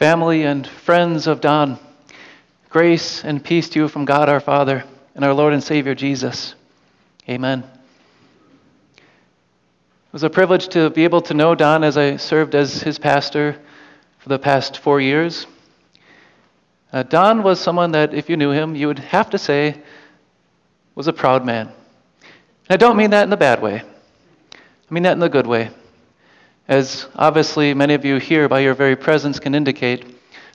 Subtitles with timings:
[0.00, 1.78] family and friends of Don,
[2.70, 4.82] grace and peace to you from God our Father
[5.14, 6.54] and our Lord and Savior Jesus.
[7.28, 7.62] Amen.
[8.96, 9.02] It
[10.10, 13.60] was a privilege to be able to know Don as I served as his pastor
[14.20, 15.46] for the past four years.
[16.94, 19.82] Uh, Don was someone that, if you knew him, you would have to say
[20.94, 21.66] was a proud man.
[21.66, 21.74] And
[22.70, 23.82] I don't mean that in the bad way,
[24.54, 25.68] I mean that in the good way.
[26.68, 30.04] As obviously many of you here by your very presence can indicate,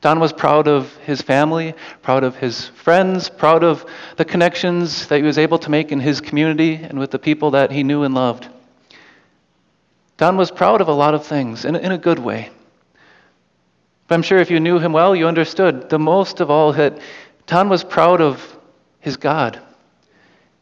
[0.00, 5.16] Don was proud of his family, proud of his friends, proud of the connections that
[5.16, 8.02] he was able to make in his community and with the people that he knew
[8.02, 8.46] and loved.
[10.18, 12.50] Don was proud of a lot of things in, in a good way.
[14.06, 16.98] But I'm sure if you knew him well, you understood the most of all that
[17.46, 18.58] Don was proud of
[19.00, 19.58] his God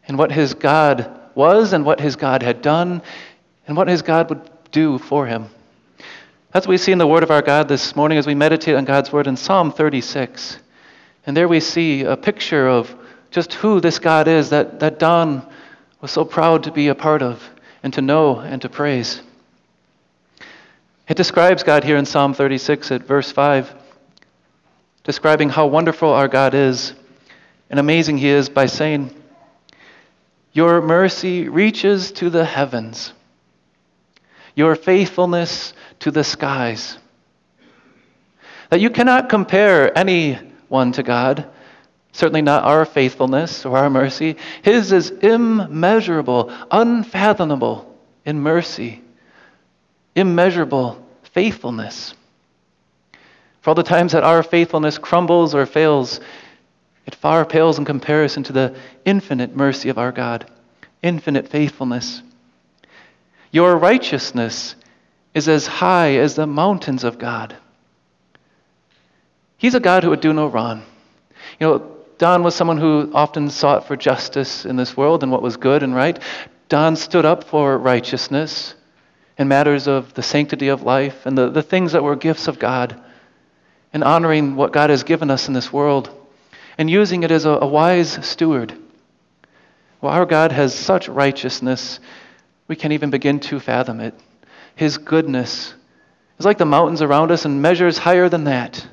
[0.07, 3.03] and what his God was and what his God had done
[3.67, 5.49] and what his God would do for him.
[6.53, 8.75] That's what we see in the Word of our God this morning as we meditate
[8.75, 10.59] on God's Word in Psalm 36.
[11.27, 12.95] And there we see a picture of
[13.31, 15.47] just who this God is that, that Don
[16.01, 17.43] was so proud to be a part of
[17.83, 19.23] and to know and to praise.
[21.09, 23.75] It describes God here in Psalm 36 at verse 5,
[25.05, 26.95] describing how wonderful our God is
[27.71, 29.15] and amazing He is by saying,
[30.53, 33.13] Your mercy reaches to the heavens
[34.55, 36.99] your faithfulness to the skies.
[38.71, 41.47] That you cannot compare anyone to God,
[42.13, 44.37] certainly not our faithfulness or our mercy.
[44.63, 49.03] His is immeasurable, unfathomable in mercy,
[50.15, 52.15] immeasurable faithfulness.
[53.63, 56.21] For all the times that our faithfulness crumbles or fails,
[57.07, 60.51] it far pales in comparison to the infinite mercy of our God,
[61.03, 62.23] infinite faithfulness.
[63.53, 64.75] Your righteousness
[65.35, 67.55] is as high as the mountains of God.
[69.59, 70.83] He's a God who would do no wrong.
[71.61, 75.43] You know, Don was someone who often sought for justice in this world and what
[75.43, 76.19] was good and right.
[76.69, 78.75] Don stood up for righteousness
[79.39, 82.59] in matters of the sanctity of life and the, the things that were gifts of
[82.59, 83.01] God
[83.93, 86.11] and honoring what God has given us in this world
[86.79, 88.73] and using it as a, a wise steward.
[90.01, 92.01] Well, our God has such righteousness
[92.73, 94.15] we can't even begin to fathom it.
[94.77, 95.75] His goodness
[96.39, 98.89] is like the mountains around us and measures higher than that.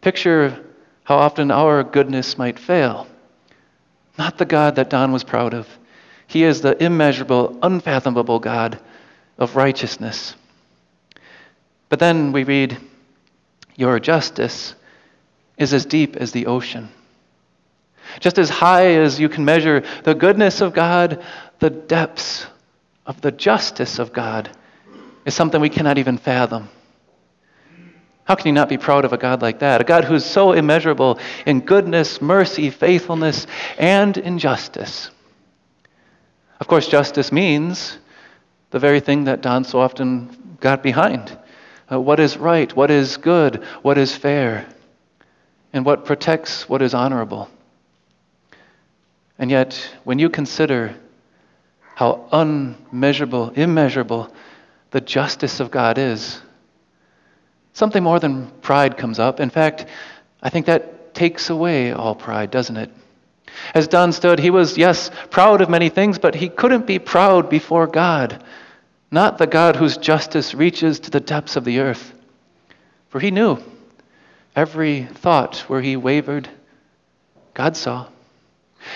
[0.00, 0.64] Picture
[1.04, 3.06] how often our goodness might fail.
[4.18, 5.68] Not the God that Don was proud of.
[6.26, 8.80] He is the immeasurable, unfathomable God
[9.38, 10.34] of righteousness.
[11.88, 12.78] But then we read,
[13.76, 14.74] Your justice
[15.56, 16.88] is as deep as the ocean.
[18.18, 21.24] Just as high as you can measure the goodness of God,
[21.60, 22.48] the depths
[23.06, 24.50] of the justice of God
[25.24, 26.68] is something we cannot even fathom.
[28.24, 29.80] How can you not be proud of a God like that?
[29.80, 33.46] A God who's so immeasurable in goodness, mercy, faithfulness,
[33.78, 35.10] and in justice.
[36.58, 37.98] Of course, justice means
[38.70, 41.38] the very thing that Don so often got behind
[41.90, 44.66] uh, what is right, what is good, what is fair,
[45.72, 47.48] and what protects what is honorable.
[49.38, 50.96] And yet, when you consider
[51.96, 54.30] how unmeasurable, immeasurable
[54.90, 56.38] the justice of God is,
[57.72, 59.40] something more than pride comes up.
[59.40, 59.86] In fact,
[60.42, 62.90] I think that takes away all pride, doesn't it?
[63.74, 67.48] As Don stood, he was, yes, proud of many things, but he couldn't be proud
[67.48, 68.44] before God,
[69.10, 72.12] not the God whose justice reaches to the depths of the earth.
[73.08, 73.56] For he knew
[74.54, 76.46] every thought where he wavered,
[77.54, 78.08] God saw.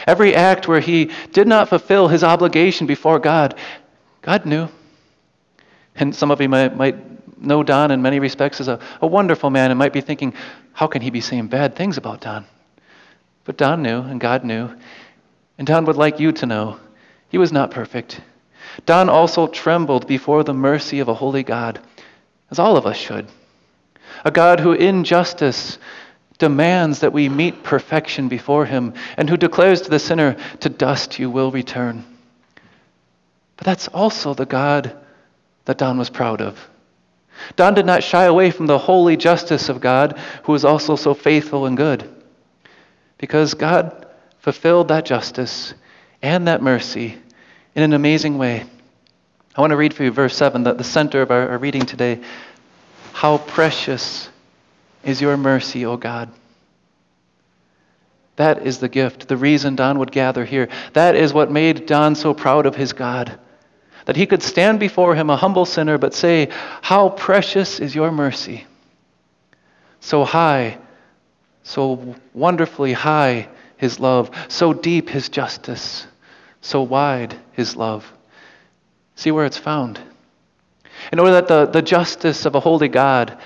[0.06, 3.54] Every act where he did not fulfill his obligation before God,
[4.22, 4.68] God knew.
[5.94, 6.96] And some of you might, might
[7.40, 10.34] know Don in many respects as a, a wonderful man and might be thinking,
[10.72, 12.44] how can he be saying bad things about Don?
[13.44, 14.70] But Don knew, and God knew.
[15.58, 16.78] And Don would like you to know
[17.28, 18.20] he was not perfect.
[18.86, 21.80] Don also trembled before the mercy of a holy God,
[22.50, 23.28] as all of us should.
[24.24, 25.78] A God who, in justice,
[26.40, 31.20] demands that we meet perfection before him, and who declares to the sinner, To dust
[31.20, 32.04] you will return.
[33.56, 34.96] But that's also the God
[35.66, 36.58] that Don was proud of.
[37.56, 41.14] Don did not shy away from the holy justice of God, who is also so
[41.14, 42.08] faithful and good.
[43.18, 44.06] Because God
[44.40, 45.74] fulfilled that justice
[46.22, 47.18] and that mercy
[47.74, 48.64] in an amazing way.
[49.54, 51.84] I want to read for you verse 7, the, the center of our, our reading
[51.84, 52.20] today.
[53.12, 54.28] How precious
[55.04, 56.30] is your mercy, O God.
[58.36, 60.68] That is the gift, the reason Don would gather here.
[60.94, 63.38] That is what made Don so proud of his God.
[64.06, 66.48] That he could stand before him, a humble sinner, but say,
[66.80, 68.66] How precious is your mercy.
[70.00, 70.78] So high,
[71.62, 76.06] so wonderfully high his love, so deep his justice,
[76.60, 78.10] so wide his love.
[79.16, 80.00] See where it's found.
[81.12, 83.38] In order that the, the justice of a holy God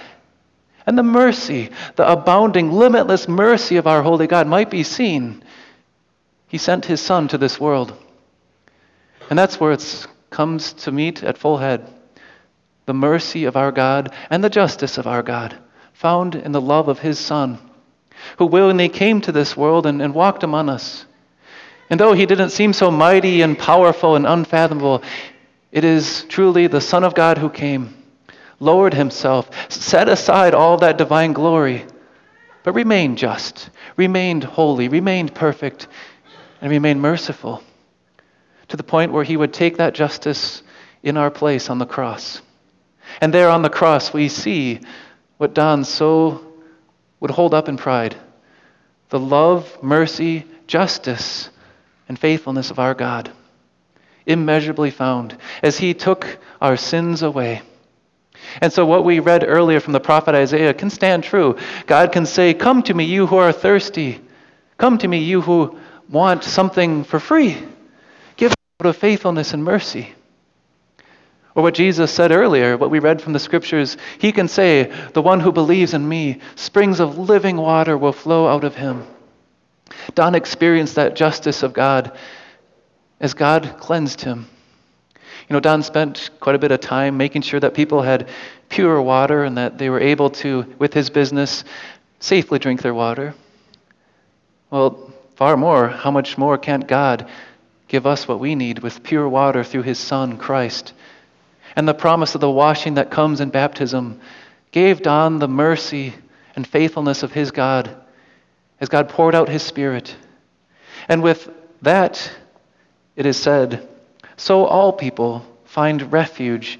[0.87, 5.43] and the mercy, the abounding, limitless mercy of our holy God might be seen,
[6.47, 7.95] he sent his Son to this world.
[9.31, 11.91] And that's where it comes to meet at full head
[12.87, 15.57] the mercy of our God and the justice of our God,
[15.95, 17.59] found in the love of his Son,
[18.39, 21.07] who willingly came to this world and, and walked among us.
[21.89, 25.03] And though he didn't seem so mighty and powerful and unfathomable,
[25.73, 27.95] it is truly the Son of God who came,
[28.65, 31.85] lowered himself, set aside all that divine glory,
[32.63, 35.87] but remained just, remained holy, remained perfect,
[36.61, 37.63] and remained merciful
[38.69, 40.63] to the point where he would take that justice
[41.03, 42.41] in our place on the cross.
[43.21, 44.81] And there on the cross, we see
[45.37, 46.53] what Don so
[47.21, 48.17] would hold up in pride
[49.11, 51.51] the love, mercy, justice,
[52.09, 53.31] and faithfulness of our God,
[54.27, 57.63] immeasurably found as he took our sins away.
[58.61, 61.57] And so, what we read earlier from the prophet Isaiah can stand true.
[61.87, 64.21] God can say, Come to me, you who are thirsty.
[64.79, 65.79] Come to me, you who
[66.09, 67.57] want something for free
[68.37, 70.15] Give out of faithfulness and mercy.
[71.55, 75.23] Or what Jesus said earlier, what we read from the scriptures, he can say, The
[75.23, 79.07] one who believes in me, springs of living water will flow out of him.
[80.17, 82.17] Don experienced that justice of God
[83.21, 84.49] as God cleansed him.
[85.49, 88.29] You know, Don spent quite a bit of time making sure that people had
[88.69, 91.65] pure water and that they were able to, with his business,
[92.19, 93.35] safely drink their water.
[94.71, 97.29] Well, far more, how much more can't God
[97.89, 100.95] give us what we need with pure water through his Son, Christ.
[101.77, 104.21] And the promise of the washing that comes in baptism
[104.71, 106.15] gave Don the mercy
[106.57, 107.95] and faithfulness of his God
[108.81, 110.17] as God poured out his Spirit.
[111.09, 111.49] And with
[111.83, 112.33] that,
[113.15, 113.89] it is said,
[114.37, 116.79] So all people find refuge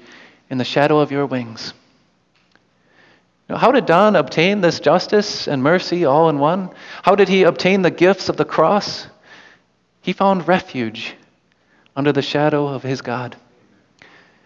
[0.49, 1.73] in the shadow of your wings.
[3.49, 6.71] Now, how did Don obtain this justice and mercy all in one?
[7.03, 9.07] How did he obtain the gifts of the cross?
[10.01, 11.13] He found refuge
[11.95, 13.35] under the shadow of his God.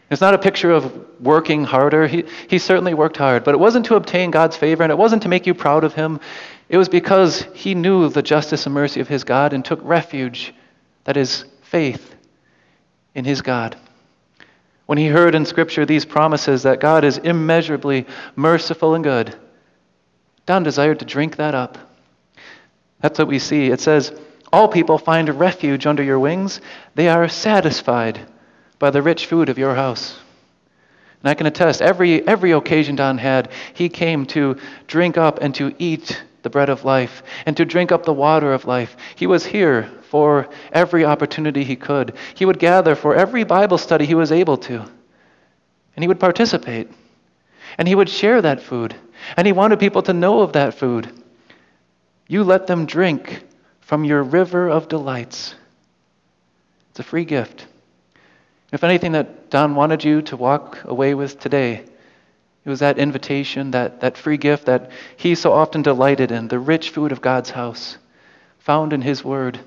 [0.10, 2.08] It's not a picture of working harder.
[2.08, 5.24] He, he certainly worked hard, but it wasn't to obtain God's favor and it wasn't
[5.24, 6.20] to make you proud of him.
[6.68, 10.54] It was because he knew the justice and mercy of his God and took refuge,
[11.04, 12.16] that is, faith,
[13.16, 13.78] in his God.
[14.86, 19.36] When he heard in Scripture these promises that God is immeasurably merciful and good,
[20.46, 21.78] Don desired to drink that up.
[23.02, 23.68] That's what we see.
[23.68, 24.12] It says,
[24.52, 26.60] all people find refuge under your wings.
[26.96, 28.20] They are satisfied
[28.80, 30.18] by the rich food of your house.
[31.22, 35.54] And I can attest, every, every occasion Don had, he came to drink up and
[35.56, 38.96] to eat the bread of life and to drink up the water of life.
[39.16, 42.16] He was here for every opportunity he could.
[42.34, 44.80] He would gather for every Bible study he was able to.
[45.96, 46.90] And he would participate.
[47.78, 48.96] And he would share that food.
[49.38, 51.12] And he wanted people to know of that food.
[52.28, 53.44] You let them drink
[53.82, 55.54] from your river of delights.
[56.90, 57.68] It's a free gift.
[58.72, 61.86] If anything that Don wanted you to walk away with today,
[62.66, 66.60] it was that invitation, that, that free gift that he so often delighted in, the
[66.60, 67.98] rich food of God's house,
[68.58, 69.60] found in his word.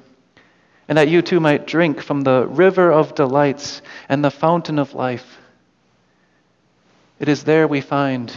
[0.88, 4.94] And that you too might drink from the river of delights and the fountain of
[4.94, 5.38] life.
[7.18, 8.36] It is there we find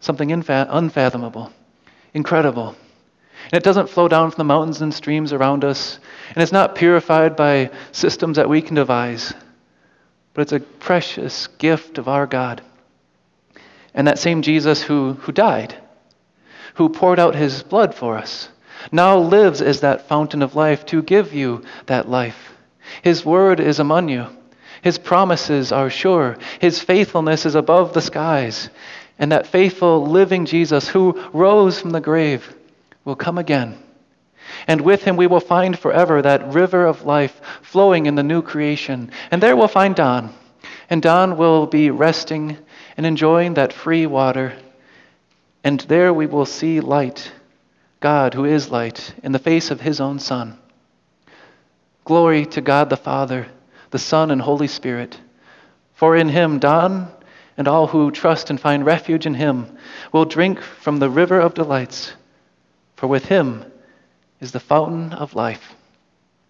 [0.00, 1.52] something unfathomable,
[2.12, 2.76] incredible,
[3.44, 5.98] and it doesn't flow down from the mountains and streams around us.
[6.34, 9.34] And it's not purified by systems that we can devise.
[10.34, 12.62] But it's a precious gift of our God.
[13.94, 15.76] And that same Jesus who, who died,
[16.74, 18.48] who poured out his blood for us,
[18.90, 22.54] now lives as that fountain of life to give you that life.
[23.02, 24.26] His word is among you.
[24.82, 26.36] His promises are sure.
[26.60, 28.68] His faithfulness is above the skies.
[29.18, 32.54] And that faithful, living Jesus who rose from the grave
[33.04, 33.78] will come again.
[34.66, 38.42] And with him we will find forever that river of life flowing in the new
[38.42, 39.12] creation.
[39.30, 40.34] And there we'll find Don.
[40.90, 42.58] And Don will be resting
[42.96, 44.54] and enjoying that free water.
[45.64, 47.30] And there we will see light,
[48.02, 50.58] God who is light, in the face of his own Son.
[52.04, 53.46] Glory to God the Father,
[53.90, 55.18] the Son, and Holy Spirit.
[55.94, 57.10] For in him Don
[57.56, 59.78] and all who trust and find refuge in him
[60.12, 62.12] will drink from the river of delights
[63.02, 63.64] for with him
[64.38, 65.74] is the fountain of life.